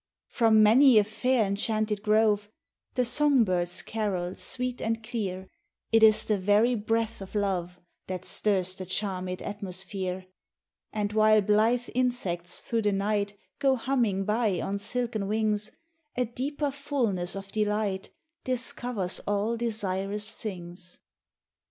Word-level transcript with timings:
From 0.29 0.63
many 0.63 0.97
a 0.97 1.03
fair, 1.03 1.45
enchanted 1.45 2.01
grove 2.01 2.49
The 2.95 3.05
song 3.05 3.43
birds 3.43 3.83
carol 3.83 4.33
sweet 4.33 4.81
and 4.81 5.03
clear, 5.03 5.47
It 5.91 6.01
is 6.01 6.25
the 6.25 6.39
very 6.39 6.73
breath 6.73 7.21
of 7.21 7.35
love 7.35 7.79
That 8.07 8.25
stirs 8.25 8.73
the 8.73 8.87
charmed 8.87 9.43
atmosphere; 9.43 10.25
73 10.25 10.25
THE 10.25 10.25
WELCOME 10.25 10.31
And 10.93 11.13
while 11.13 11.41
blithe 11.41 11.89
insects 11.93 12.61
through 12.61 12.81
the 12.81 12.91
night 12.91 13.35
Go 13.59 13.75
humming 13.75 14.25
by 14.25 14.59
on 14.59 14.79
silken 14.79 15.27
wings, 15.27 15.69
A 16.15 16.25
deeper 16.25 16.71
fulness 16.71 17.35
of 17.35 17.51
delight 17.51 18.09
Discovers 18.43 19.19
all 19.27 19.55
desirous 19.55 20.35
things. 20.41 20.97